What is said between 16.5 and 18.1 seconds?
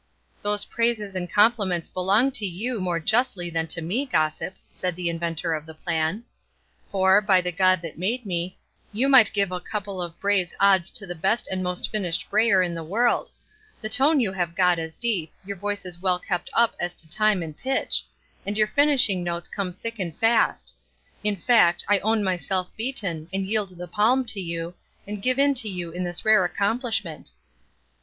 up as to time and pitch,